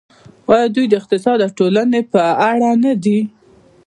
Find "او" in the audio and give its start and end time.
1.45-1.51